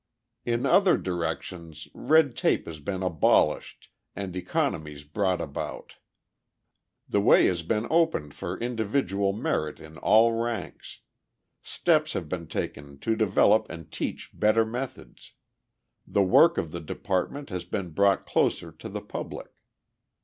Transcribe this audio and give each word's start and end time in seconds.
In 0.45 0.65
other 0.65 0.97
directions 0.97 1.87
red 1.93 2.35
tape 2.35 2.65
has 2.65 2.79
been 2.79 3.03
abolished 3.03 3.89
and 4.15 4.35
economies 4.35 5.03
brought 5.03 5.39
about; 5.39 5.97
the 7.07 7.21
way 7.21 7.45
has 7.45 7.61
been 7.61 7.85
opened 7.91 8.33
for 8.33 8.57
individual 8.59 9.31
merit 9.31 9.79
in 9.79 9.99
all 9.99 10.33
ranks; 10.33 11.01
steps 11.61 12.13
have 12.13 12.27
been 12.27 12.47
taken 12.47 12.97
to 12.97 13.15
develop 13.15 13.67
and 13.69 13.91
teach 13.91 14.31
better 14.33 14.65
methods; 14.65 15.33
the 16.07 16.23
work 16.23 16.57
of 16.57 16.71
the 16.71 16.81
department 16.81 17.51
has 17.51 17.63
been 17.63 17.91
brought 17.91 18.25
closer 18.25 18.71
to 18.71 18.89
the 18.89 19.01
public. 19.01 19.51